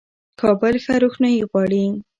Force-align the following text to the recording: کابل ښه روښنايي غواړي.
کابل 0.41 0.75
ښه 0.83 0.93
روښنايي 1.03 1.41
غواړي. 1.49 1.85